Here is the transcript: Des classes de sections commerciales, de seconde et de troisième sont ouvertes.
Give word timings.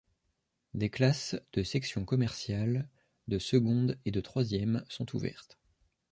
Des 0.73 0.89
classes 0.89 1.35
de 1.53 1.61
sections 1.61 2.05
commerciales, 2.05 2.89
de 3.27 3.37
seconde 3.37 3.99
et 4.03 4.09
de 4.09 4.19
troisième 4.19 4.83
sont 4.89 5.15
ouvertes. 5.15 5.59